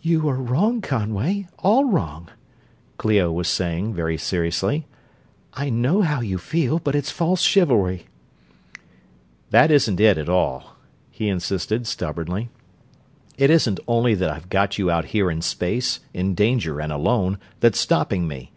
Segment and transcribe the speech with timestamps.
[0.00, 2.30] "You are wrong, Conway; all wrong,"
[2.96, 4.86] Clio was saying, very seriously.
[5.52, 8.06] "I know how you feel, but it's false chivalry."
[9.50, 10.76] "That isn't it, at all,"
[11.10, 12.48] he insisted, stubbornly.
[13.36, 17.36] "It isn't only that I've got you out here in space, in danger and alone,
[17.60, 18.52] that's stopping me.